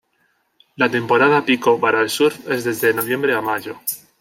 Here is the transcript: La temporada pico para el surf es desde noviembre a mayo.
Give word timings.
La 0.77 0.89
temporada 0.89 1.45
pico 1.45 1.79
para 1.79 2.01
el 2.01 2.09
surf 2.09 2.49
es 2.49 2.63
desde 2.63 2.91
noviembre 2.91 3.35
a 3.35 3.41
mayo. 3.41 3.79